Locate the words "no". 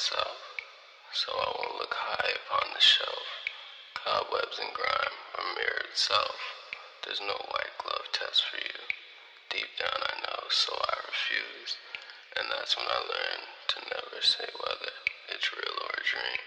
7.20-7.36